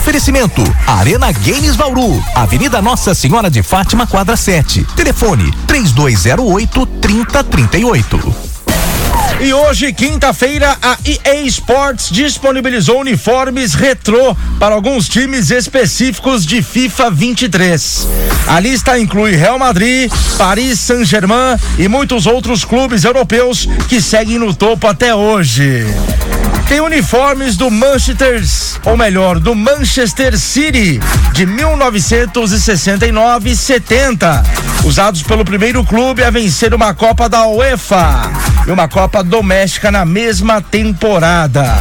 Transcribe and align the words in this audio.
Oferecimento 0.00 0.62
Arena 0.86 1.30
Games 1.30 1.76
Bauru, 1.76 2.24
Avenida 2.34 2.80
Nossa 2.80 3.14
Senhora 3.14 3.50
de 3.50 3.62
Fátima, 3.62 4.06
quadra 4.06 4.34
7. 4.34 4.86
Telefone 4.96 5.52
3208 5.66 6.86
3038. 6.86 8.34
E 9.40 9.52
hoje, 9.52 9.92
quinta-feira, 9.92 10.74
a 10.80 10.96
EA 11.04 11.42
Sports 11.42 12.08
disponibilizou 12.10 13.00
uniformes 13.00 13.74
retrô 13.74 14.34
para 14.58 14.74
alguns 14.74 15.06
times 15.06 15.50
específicos 15.50 16.46
de 16.46 16.62
FIFA 16.62 17.10
23. 17.10 18.08
A 18.46 18.58
lista 18.58 18.98
inclui 18.98 19.36
Real 19.36 19.58
Madrid, 19.58 20.10
Paris 20.38 20.80
Saint-Germain 20.80 21.58
e 21.78 21.88
muitos 21.88 22.24
outros 22.24 22.64
clubes 22.64 23.04
europeus 23.04 23.68
que 23.86 24.00
seguem 24.00 24.38
no 24.38 24.54
topo 24.54 24.86
até 24.86 25.14
hoje. 25.14 25.84
Tem 26.70 26.80
uniformes 26.80 27.56
do 27.56 27.68
Manchester, 27.68 28.40
ou 28.84 28.96
melhor, 28.96 29.40
do 29.40 29.56
Manchester 29.56 30.38
City 30.38 31.00
de 31.32 31.44
1969 31.44 33.50
e 33.50 33.56
70, 33.56 34.44
usados 34.84 35.24
pelo 35.24 35.44
primeiro 35.44 35.82
clube 35.82 36.22
a 36.22 36.30
vencer 36.30 36.72
uma 36.72 36.94
Copa 36.94 37.28
da 37.28 37.44
UEFA 37.44 38.30
e 38.68 38.70
uma 38.70 38.86
Copa 38.86 39.24
doméstica 39.24 39.90
na 39.90 40.04
mesma 40.04 40.62
temporada. 40.62 41.76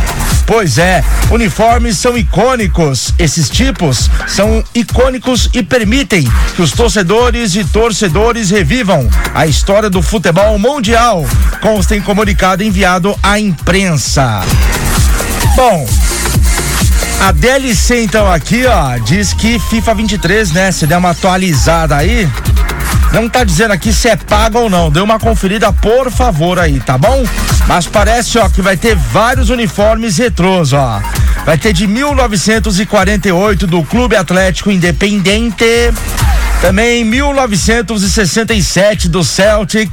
Pois 0.48 0.80
é, 0.80 1.04
uniformes 1.30 2.00
são 2.00 2.18
icônicos. 2.18 3.14
Esses 3.20 3.48
tipos 3.48 4.10
são 4.28 4.64
icônicos 4.74 5.52
e 5.54 5.62
permitem 5.62 6.28
que 6.56 6.64
os 6.64 6.72
torcedores 6.72 7.56
e 7.56 7.64
torcedores 7.64 8.50
revivam 8.50 9.08
a 9.36 9.46
história 9.46 9.92
do 9.92 10.02
futebol 10.02 10.58
mundial. 10.58 11.28
Consta 11.62 11.96
em 11.96 12.02
comunicado 12.02 12.64
enviado 12.64 13.16
à 13.22 13.40
imprensa. 13.40 14.42
Bom, 15.56 15.86
a 17.22 17.32
DLC 17.34 18.04
então 18.04 18.32
aqui, 18.32 18.66
ó, 18.66 18.98
diz 18.98 19.34
que 19.34 19.60
FIFA 19.60 19.96
23, 19.96 20.52
né? 20.52 20.72
Se 20.72 20.88
der 20.88 20.98
uma 20.98 21.10
atualizada 21.10 21.98
aí, 21.98 22.30
não 23.12 23.28
tá 23.28 23.44
dizendo 23.44 23.72
aqui 23.72 23.92
se 23.92 24.08
é 24.08 24.16
pago 24.16 24.60
ou 24.60 24.70
não. 24.70 24.90
Dê 24.90 25.02
uma 25.02 25.20
conferida, 25.20 25.74
por 25.74 26.10
favor, 26.12 26.60
aí, 26.60 26.80
tá 26.80 26.98
bom? 26.98 27.26
Mas 27.68 27.88
parece, 27.88 28.38
ó, 28.38 28.48
que 28.48 28.62
vai 28.62 28.78
ter 28.78 28.96
vários 28.96 29.50
uniformes 29.50 30.18
retrôs, 30.18 30.72
ó. 30.72 31.02
Vai 31.46 31.58
ter 31.58 31.74
de 31.74 31.88
1948 31.88 33.68
do 33.68 33.84
Clube 33.84 34.16
Atlético 34.16 34.72
Independente. 34.72 35.66
Também 36.62 37.04
1967 37.04 39.10
do 39.10 39.24
Celtic. 39.24 39.92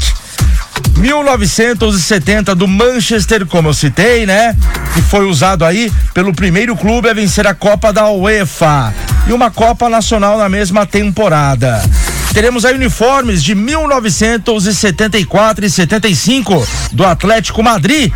1970 0.96 2.54
do 2.54 2.66
Manchester, 2.66 3.46
como 3.46 3.68
eu 3.68 3.74
citei, 3.74 4.26
né? 4.26 4.56
Que 4.94 5.02
foi 5.02 5.26
usado 5.26 5.64
aí 5.64 5.92
pelo 6.14 6.32
primeiro 6.32 6.74
clube 6.74 7.08
a 7.08 7.14
vencer 7.14 7.46
a 7.46 7.54
Copa 7.54 7.92
da 7.92 8.08
UEFA 8.08 8.94
e 9.26 9.32
uma 9.32 9.50
Copa 9.50 9.88
Nacional 9.88 10.38
na 10.38 10.48
mesma 10.48 10.86
temporada. 10.86 11.82
Teremos 12.32 12.64
aí 12.64 12.74
uniformes 12.74 13.42
de 13.42 13.54
1974 13.54 15.64
e 15.64 15.70
75 15.70 16.68
do 16.92 17.06
Atlético 17.06 17.62
Madrid, 17.62 18.12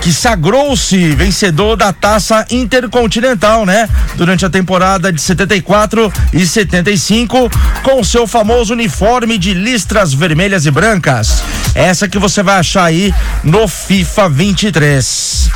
que 0.00 0.12
sagrou-se 0.12 1.14
vencedor 1.14 1.76
da 1.76 1.92
Taça 1.92 2.46
Intercontinental, 2.50 3.64
né? 3.64 3.88
Durante 4.16 4.44
a 4.44 4.50
temporada 4.50 5.12
de 5.12 5.20
74 5.20 6.12
e 6.32 6.46
75, 6.46 7.50
com 7.82 8.02
seu 8.02 8.26
famoso 8.26 8.72
uniforme 8.72 9.38
de 9.38 9.54
listras 9.54 10.12
vermelhas 10.12 10.66
e 10.66 10.70
brancas. 10.70 11.42
Essa 11.74 12.08
que 12.08 12.18
você 12.18 12.42
vai 12.42 12.58
achar 12.58 12.84
aí 12.84 13.14
no 13.44 13.68
FIFA 13.68 14.28
23. 14.28 15.50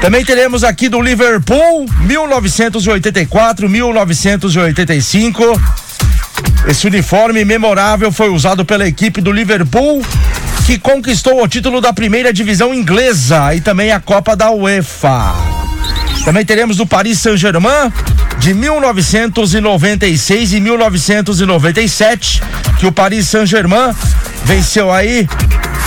Também 0.00 0.24
teremos 0.24 0.62
aqui 0.62 0.88
do 0.88 1.00
Liverpool, 1.00 1.86
1984, 2.00 3.68
1985. 3.68 5.60
Esse 6.68 6.86
uniforme 6.86 7.44
memorável 7.44 8.12
foi 8.12 8.28
usado 8.28 8.64
pela 8.64 8.86
equipe 8.86 9.20
do 9.20 9.32
Liverpool, 9.32 10.04
que 10.66 10.78
conquistou 10.78 11.42
o 11.42 11.48
título 11.48 11.80
da 11.80 11.92
primeira 11.92 12.32
divisão 12.32 12.74
inglesa 12.74 13.54
e 13.54 13.60
também 13.60 13.92
a 13.92 14.00
Copa 14.00 14.36
da 14.36 14.50
UEFA. 14.50 15.34
Também 16.24 16.44
teremos 16.44 16.76
do 16.76 16.86
Paris 16.86 17.20
Saint-Germain 17.20 17.92
de 18.38 18.52
1996 18.52 20.52
e 20.52 20.60
1997, 20.60 22.42
que 22.78 22.86
o 22.86 22.92
Paris 22.92 23.28
Saint-Germain 23.28 23.94
venceu 24.44 24.92
aí 24.92 25.28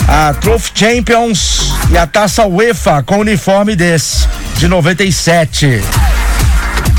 a 0.07 0.33
Trophy 0.33 0.71
Champions 0.73 1.73
e 1.91 1.97
a 1.97 2.07
Taça 2.07 2.45
UEFA 2.45 3.03
com 3.03 3.19
uniforme 3.19 3.75
desse 3.75 4.27
de 4.57 4.67
97. 4.67 5.81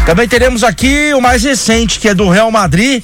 Também 0.07 0.27
teremos 0.27 0.65
aqui 0.65 1.13
o 1.15 1.21
mais 1.21 1.45
recente, 1.45 2.01
que 2.01 2.09
é 2.09 2.15
do 2.15 2.29
Real 2.29 2.51
Madrid, 2.51 3.03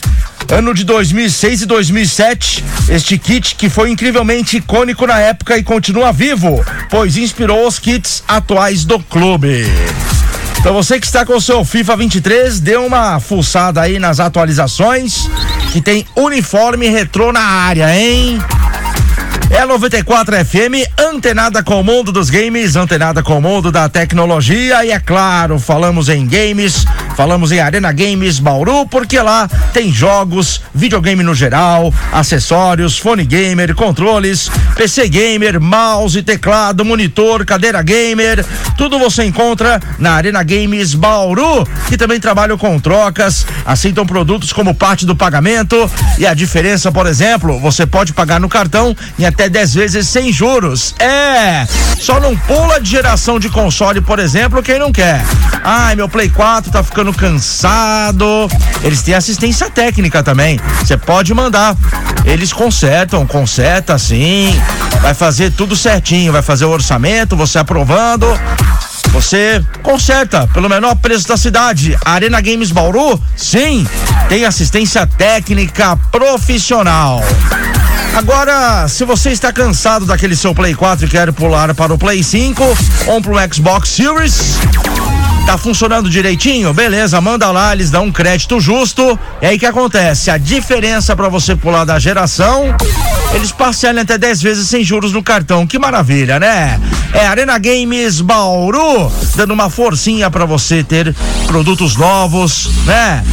ano 0.51 0.73
de 0.73 0.85
2006 0.85 1.63
e 1.63 1.67
2007. 1.67 2.65
Este 2.89 3.19
kit 3.19 3.55
que 3.55 3.69
foi 3.69 3.91
incrivelmente 3.91 4.57
icônico 4.57 5.07
na 5.07 5.21
época 5.21 5.59
e 5.59 5.63
continua 5.63 6.13
vivo, 6.13 6.65
pois 6.91 7.17
inspirou 7.17 7.67
os 7.67 7.79
kits 7.79 8.23
atuais 8.27 8.85
do 8.85 8.99
clube. 8.99 9.67
Então 10.67 10.75
você 10.75 10.99
que 10.99 11.07
está 11.07 11.25
com 11.25 11.35
o 11.35 11.41
seu 11.41 11.65
FIFA 11.65 11.97
23, 11.97 12.59
dê 12.59 12.77
uma 12.77 13.21
fuçada 13.21 13.81
aí 13.81 14.01
nas 14.01 14.19
atualizações, 14.19 15.31
que 15.73 15.81
tem 15.81 16.05
uniforme 16.17 16.89
retrô 16.89 17.33
na 17.33 17.39
área, 17.39 17.97
hein? 17.97 18.37
É 19.49 19.61
a 19.61 19.67
94 19.67 20.45
FM, 20.45 20.91
antenada 20.99 21.63
com 21.63 21.81
o 21.81 21.85
mundo 21.85 22.11
dos 22.11 22.29
games, 22.29 22.75
antenada 22.75 23.23
com 23.23 23.39
o 23.39 23.41
mundo 23.41 23.71
da 23.71 23.89
tecnologia. 23.89 24.85
E 24.85 24.91
é 24.91 24.99
claro, 24.99 25.61
falamos 25.61 26.09
em 26.09 26.27
games, 26.27 26.85
falamos 27.17 27.53
em 27.53 27.61
Arena 27.61 27.93
Games 27.93 28.41
Bauru, 28.41 28.87
porque 28.87 29.21
lá 29.21 29.49
tem 29.73 29.93
jogos, 29.93 30.61
videogame 30.75 31.23
no 31.23 31.33
geral, 31.33 31.95
acessórios, 32.13 32.99
fone 32.99 33.25
gamer, 33.25 33.73
controles, 33.77 34.51
PC 34.75 35.09
gamer, 35.09 35.61
mouse, 35.61 36.21
teclado, 36.23 36.85
monitor, 36.85 37.45
cadeira 37.45 37.83
gamer, 37.83 38.45
tudo 38.77 38.99
você 38.99 39.25
encontra 39.25 39.81
na 39.99 40.13
Arena 40.13 40.43
Games 40.43 40.93
Bauru, 40.93 41.65
que 41.89 41.97
também 41.97 42.19
trabalham 42.19 42.59
com 42.59 42.81
trocas, 42.81 43.47
aceitam 43.65 44.05
produtos 44.05 44.53
como 44.53 44.75
parte 44.75 45.07
do 45.07 45.15
pagamento. 45.15 45.89
E 46.19 46.27
a 46.27 46.35
diferença, 46.35 46.91
por 46.91 47.07
exemplo, 47.07 47.61
você 47.61 47.87
pode 47.87 48.13
pagar 48.13 48.41
no 48.41 48.49
cartão 48.49 48.95
em 49.19 49.25
até 49.25 49.36
10 49.37 49.75
vezes 49.75 50.09
sem 50.09 50.33
juros. 50.33 50.95
É! 50.99 51.67
Só 52.01 52.19
não 52.19 52.37
pula 52.37 52.81
de 52.81 52.91
geração 52.91 53.39
de 53.39 53.49
console, 53.49 54.01
por 54.01 54.19
exemplo, 54.19 54.63
quem 54.63 54.79
não 54.79 54.91
quer. 54.91 55.23
Ai, 55.63 55.95
meu 55.95 56.09
Play 56.09 56.29
4 56.29 56.73
tá 56.73 56.83
ficando 56.83 57.13
cansado. 57.13 58.49
Eles 58.83 59.03
têm 59.03 59.15
assistência 59.15 59.71
técnica 59.71 60.23
também. 60.23 60.59
Você 60.81 60.97
pode 60.97 61.33
mandar. 61.35 61.77
Eles 62.25 62.53
consertam, 62.53 63.27
conserta 63.27 63.99
sim. 63.99 64.59
Vai 65.01 65.15
fazer 65.15 65.53
tudo 65.53 65.77
certinho, 65.77 66.33
vai 66.33 66.43
fazer 66.43 66.65
o 66.65 66.71
orçamento, 66.71 67.37
você 67.37 67.59
aprovando. 67.59 68.27
Você 69.13 69.65
conserta 69.83 70.47
pelo 70.49 70.69
menor 70.69 70.95
preço 70.97 71.29
da 71.29 71.37
cidade. 71.37 71.97
Arena 72.05 72.41
Games 72.41 72.71
Bauru, 72.71 73.21
sim, 73.37 73.87
tem 74.29 74.45
assistência 74.45 75.07
técnica 75.07 75.97
profissional. 76.11 77.23
Agora, 78.17 78.89
se 78.89 79.05
você 79.05 79.29
está 79.29 79.53
cansado 79.53 80.07
daquele 80.07 80.35
seu 80.35 80.55
Play 80.55 80.75
4 80.75 81.05
e 81.05 81.09
quer 81.09 81.31
pular 81.35 81.75
para 81.75 81.93
o 81.93 81.99
Play 81.99 82.23
5 82.23 82.65
ou 83.09 83.21
para 83.21 83.31
o 83.31 83.55
Xbox 83.55 83.91
Series, 83.91 84.55
Tá 85.47 85.57
funcionando 85.57 86.11
direitinho? 86.11 86.75
Beleza, 86.75 87.21
manda 87.21 87.49
lá, 87.53 87.73
eles 87.73 87.89
dão 87.89 88.07
um 88.07 88.13
crédito 88.13 88.59
justo. 88.59 89.17
E 89.41 89.47
aí 89.47 89.57
que 89.57 89.65
acontece? 89.65 90.29
A 90.29 90.37
diferença 90.37 91.15
para 91.15 91.29
você 91.29 91.55
pular 91.55 91.85
da 91.85 92.01
geração, 92.01 92.75
eles 93.33 93.53
parcelam 93.53 94.03
até 94.03 94.19
10 94.19 94.43
vezes 94.43 94.69
sem 94.69 94.83
juros 94.83 95.13
no 95.13 95.23
cartão. 95.23 95.65
Que 95.65 95.79
maravilha, 95.79 96.41
né? 96.41 96.81
É 97.15 97.29
Arena 97.29 97.57
Games 97.59 98.21
Bauru, 98.21 99.11
dando 99.37 99.55
uma 99.55 99.71
forcinha 99.71 100.29
para 100.29 100.45
você 100.45 100.83
ter 100.83 101.15
produtos 101.47 101.95
novos, 101.95 102.69
né? 102.85 103.25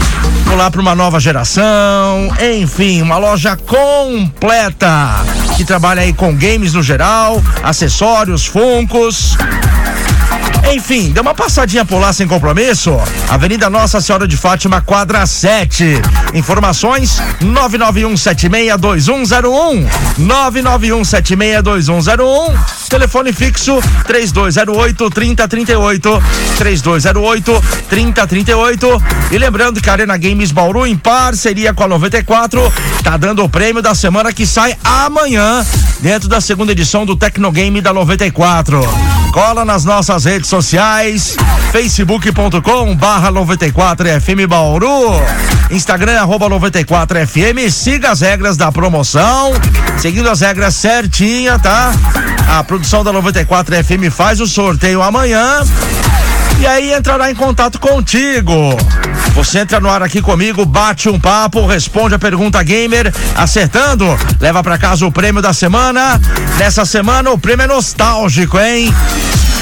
Pular 0.45 0.69
para 0.69 0.81
uma 0.81 0.94
nova 0.94 1.19
geração, 1.19 2.31
enfim, 2.62 3.01
uma 3.01 3.18
loja 3.18 3.57
completa 3.57 5.25
que 5.57 5.66
trabalha 5.66 6.04
aí 6.04 6.13
com 6.13 6.36
games 6.36 6.74
no 6.74 6.83
geral, 6.83 7.42
acessórios, 7.63 8.45
funcos. 8.45 9.36
Enfim, 10.71 11.12
dê 11.12 11.19
uma 11.19 11.33
passadinha 11.33 11.83
por 11.86 12.00
lá 12.00 12.13
sem 12.13 12.27
compromisso. 12.27 12.95
Avenida 13.30 13.69
Nossa 13.69 14.01
Senhora 14.01 14.27
de 14.27 14.36
Fátima, 14.38 14.81
quadra 14.81 15.25
7. 15.25 16.01
Informações: 16.33 17.21
991762101. 17.42 19.88
991762101. 20.19 22.54
Telefone 22.89 23.31
fixo 23.33 23.81
3208 24.06 25.10
3038. 25.10 26.24
3208 26.57 27.63
3038. 27.89 29.04
E 29.31 29.38
lembrando 29.38 29.81
que 29.81 29.89
a 29.89 29.94
Arena 29.94 30.16
Games 30.18 30.51
Bauru, 30.51 30.86
em 30.86 30.95
parceria 30.95 31.74
com 31.74 31.83
a 31.83 31.88
94, 31.88 32.71
tá 33.04 33.18
dando 33.18 33.44
o 33.44 33.50
prêmio 33.50 33.81
da 33.81 33.95
semana 33.95 34.31
que 34.31 34.45
sai 34.45 34.77
amanhã, 34.83 35.66
dentro 36.03 36.27
da 36.27 36.41
segunda 36.41 36.73
edição 36.73 37.05
do 37.05 37.15
Tecnogame 37.15 37.79
da 37.79 37.94
94. 37.94 38.81
Cola 39.31 39.63
nas 39.63 39.85
nossas 39.85 40.25
redes 40.25 40.50
sociais, 40.50 41.38
facebook.com 41.71 42.94
barra 42.94 43.31
94 43.31 44.09
FM 44.21 44.45
Bauru, 44.45 45.13
Instagram 45.71 46.19
arroba 46.19 46.50
94 46.50 47.25
FM, 47.25 47.71
siga 47.71 48.11
as 48.11 48.19
regras 48.19 48.57
da 48.57 48.69
promoção, 48.69 49.53
seguindo 49.97 50.29
as 50.29 50.41
regras 50.41 50.75
certinha, 50.75 51.57
tá? 51.57 51.94
A 52.49 52.61
produção 52.65 53.01
da 53.01 53.13
94 53.13 53.73
FM 53.81 54.11
faz 54.13 54.41
o 54.41 54.45
sorteio 54.45 55.01
amanhã 55.01 55.61
e 56.59 56.67
aí 56.67 56.94
entrará 56.94 57.31
em 57.31 57.35
contato 57.35 57.79
contigo. 57.79 58.53
Você 59.33 59.59
entra 59.59 59.79
no 59.79 59.89
ar 59.89 60.03
aqui 60.03 60.21
comigo, 60.21 60.65
bate 60.65 61.09
um 61.09 61.19
papo, 61.19 61.65
responde 61.65 62.13
a 62.13 62.19
pergunta 62.19 62.61
gamer, 62.61 63.13
acertando, 63.35 64.05
leva 64.39 64.63
para 64.63 64.77
casa 64.77 65.05
o 65.05 65.11
prêmio 65.11 65.41
da 65.41 65.53
semana. 65.53 66.21
Nessa 66.57 66.85
semana 66.85 67.31
o 67.31 67.38
prêmio 67.38 67.63
é 67.63 67.67
nostálgico, 67.67 68.59
hein? 68.59 68.94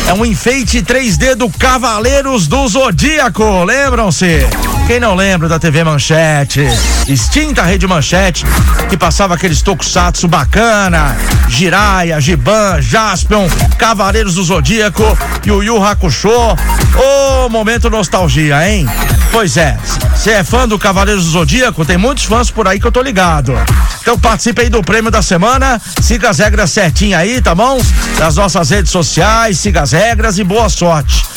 É 0.08 0.14
um 0.14 0.26
enfeite 0.26 0.82
3D 0.82 1.36
do 1.36 1.50
Cavaleiros 1.50 2.48
do 2.48 2.68
Zodíaco, 2.68 3.64
lembram-se? 3.64 4.46
Quem 4.88 5.00
não 5.00 5.16
lembra 5.16 5.48
da 5.48 5.58
TV 5.58 5.86
Manchete? 5.86 6.68
Extinta 7.08 7.64
Rede 7.64 7.88
Manchete, 7.88 8.46
que 8.90 8.98
passava 8.98 9.36
aqueles 9.36 9.62
tokusatsu 9.62 10.28
bacana, 10.28 11.16
Jiraya, 11.48 12.20
Giban, 12.20 12.82
Jaspion, 12.82 13.48
Cavaleiros 13.78 14.36
do 14.36 14.44
Zodíaco, 14.44 15.18
Yu 15.46 15.64
Yu 15.64 15.82
Hakusho. 15.82 16.58
Ô, 16.96 17.46
oh, 17.46 17.50
momento 17.50 17.90
nostalgia, 17.90 18.68
hein? 18.68 18.88
Pois 19.32 19.56
é, 19.56 19.78
você 20.14 20.32
é 20.32 20.44
fã 20.44 20.68
do 20.68 20.78
Cavaleiros 20.78 21.26
do 21.26 21.32
Zodíaco? 21.32 21.86
Tem 21.86 21.98
muitos 21.98 22.26
fãs 22.26 22.52
por 22.52 22.68
aí 22.68 22.80
que 22.80 22.86
eu 22.86 22.92
tô 22.92 23.02
ligado. 23.02 23.54
Então 24.02 24.20
participe 24.20 24.62
aí 24.62 24.70
do 24.70 24.82
prêmio 24.82 25.10
da 25.10 25.22
semana, 25.22 25.82
siga 26.02 26.30
as 26.30 26.40
regras 26.40 26.70
certinho 26.72 27.18
aí, 27.18 27.42
tá 27.42 27.56
bom? 27.56 27.80
Das 28.18 28.36
nossas 28.36 28.70
redes 28.70 28.92
sociais, 28.92 29.58
siga 29.58 29.82
as 29.82 29.94
regras 29.94 30.38
e 30.38 30.44
boa 30.44 30.68
sorte. 30.70 31.31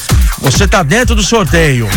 Você 0.45 0.69
tá 0.69 0.83
dentro 0.83 1.15
do 1.15 1.23
sorteio. 1.23 1.89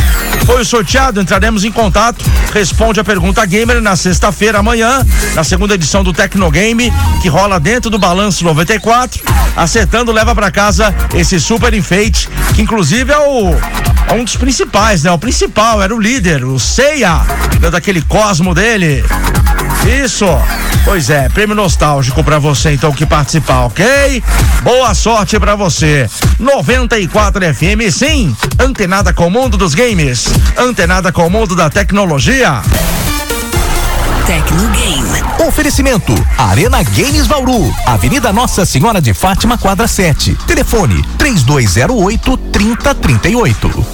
Foi 0.46 0.62
o 0.62 0.66
sorteado, 0.66 1.20
entraremos 1.20 1.66
em 1.66 1.72
contato. 1.72 2.24
Responde 2.54 2.98
a 2.98 3.04
pergunta 3.04 3.46
gamer 3.46 3.82
na 3.82 3.98
sexta-feira 3.98 4.60
amanhã, 4.60 5.06
na 5.36 5.44
segunda 5.44 5.76
edição 5.76 6.02
do 6.02 6.14
Tecnogame, 6.14 6.92
que 7.22 7.28
rola 7.28 7.60
dentro 7.60 7.90
do 7.90 8.00
Balanço 8.00 8.46
94. 8.46 9.22
Acertando, 9.56 10.14
leva 10.14 10.34
para 10.34 10.50
casa 10.50 10.96
esse 11.14 11.40
super 11.42 11.74
enfeite, 11.74 12.30
que 12.56 12.62
inclusive 12.62 13.12
é 13.12 13.20
o 13.20 13.54
é 14.08 14.14
um 14.14 14.24
dos 14.24 14.38
principais, 14.38 15.04
né? 15.04 15.12
O 15.12 15.20
principal 15.20 15.84
era 15.84 15.94
o 15.94 16.00
líder, 16.00 16.46
o 16.46 16.58
Ceia, 16.58 17.20
daquele 17.70 18.02
cosmo 18.02 18.56
dele. 18.56 19.04
Isso. 19.88 20.26
Pois 20.84 21.10
é, 21.10 21.30
prêmio 21.30 21.56
nostálgico 21.56 22.24
para 22.24 22.40
você 22.40 22.72
então 22.72 22.92
que 22.92 23.06
participar, 23.06 23.66
ok? 23.66 24.22
Boa 24.62 24.94
sorte 24.94 25.40
para 25.40 25.56
você. 25.56 26.10
94 26.40 27.56
FM, 27.56 27.92
sim. 27.92 28.36
Antenada 28.60 29.14
com 29.14 29.28
o 29.28 29.32
mundo 29.32 29.58
dos 29.58 29.74
games. 29.74 30.26
Antenada 30.58 31.12
com 31.12 31.26
o 31.26 31.30
mundo 31.30 31.56
da 31.56 31.70
tecnologia. 31.70 32.62
Tecnogame. 34.26 35.24
Oferecimento: 35.48 36.14
Arena 36.38 36.84
Games 36.84 37.28
Bauru, 37.28 37.74
Avenida 37.86 38.34
Nossa 38.34 38.66
Senhora 38.66 39.02
de 39.02 39.14
Fátima, 39.14 39.58
quadra 39.58 39.88
7. 39.88 40.36
Telefone: 40.46 41.02
3208 41.18 42.38
3038. 42.38 43.86